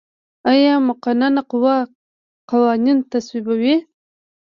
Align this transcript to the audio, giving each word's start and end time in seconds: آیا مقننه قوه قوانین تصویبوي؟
آیا 0.51 0.73
مقننه 0.87 1.41
قوه 1.51 1.77
قوانین 2.49 2.97
تصویبوي؟ 3.11 3.75